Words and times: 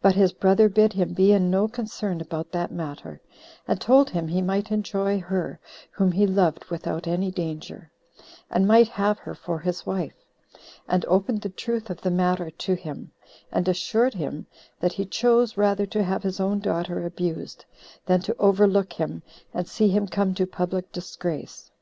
But 0.00 0.14
his 0.14 0.32
brother 0.32 0.68
bid 0.68 0.92
him 0.92 1.14
be 1.14 1.32
in 1.32 1.50
no 1.50 1.66
concern 1.66 2.20
about 2.20 2.52
that 2.52 2.70
matter, 2.70 3.20
and 3.66 3.80
told 3.80 4.08
him 4.10 4.28
he 4.28 4.40
might 4.40 4.70
enjoy 4.70 5.18
her 5.18 5.58
whom 5.90 6.12
he 6.12 6.28
loved 6.28 6.66
without 6.66 7.08
any 7.08 7.32
danger, 7.32 7.90
and 8.50 8.68
might 8.68 8.86
have 8.86 9.18
her 9.18 9.34
for 9.34 9.58
his 9.58 9.84
wife; 9.84 10.14
and 10.86 11.04
opened 11.06 11.40
the 11.42 11.48
truth 11.48 11.90
of 11.90 12.02
the 12.02 12.10
matter 12.12 12.50
to 12.52 12.74
him, 12.74 13.10
and 13.50 13.66
assured 13.66 14.14
him 14.14 14.46
that 14.78 14.92
he 14.92 15.04
chose 15.04 15.56
rather 15.56 15.86
to 15.86 16.04
have 16.04 16.22
his 16.22 16.38
own 16.38 16.60
daughter 16.60 17.04
abused, 17.04 17.64
than 18.06 18.20
to 18.20 18.36
overlook 18.38 18.92
him, 18.92 19.24
and 19.52 19.66
see 19.66 19.88
him 19.88 20.06
come 20.06 20.36
to 20.36 20.46
[public] 20.46 20.92
disgrace. 20.92 21.72